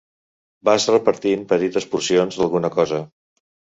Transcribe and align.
Vas 0.69 0.87
repartint 0.91 1.45
petites 1.53 1.87
porcions 1.93 2.41
d'alguna 2.41 2.73
cosa. 2.79 3.03